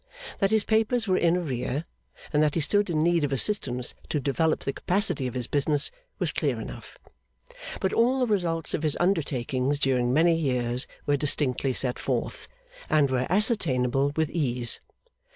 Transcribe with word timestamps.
That 0.39 0.49
his 0.49 0.63
papers 0.63 1.07
were 1.07 1.15
in 1.15 1.37
arrear, 1.37 1.85
and 2.33 2.41
that 2.41 2.55
he 2.55 2.61
stood 2.61 2.89
in 2.89 3.03
need 3.03 3.23
of 3.23 3.31
assistance 3.31 3.93
to 4.09 4.19
develop 4.19 4.61
the 4.63 4.73
capacity 4.73 5.27
of 5.27 5.35
his 5.35 5.45
business, 5.45 5.91
was 6.17 6.31
clear 6.33 6.59
enough; 6.59 6.97
but 7.79 7.93
all 7.93 8.19
the 8.21 8.25
results 8.25 8.73
of 8.73 8.81
his 8.81 8.97
undertakings 8.99 9.77
during 9.77 10.11
many 10.11 10.33
years 10.35 10.87
were 11.05 11.17
distinctly 11.17 11.71
set 11.73 11.99
forth, 11.99 12.47
and 12.89 13.11
were 13.11 13.27
ascertainable 13.29 14.11
with 14.15 14.31
ease. 14.31 14.79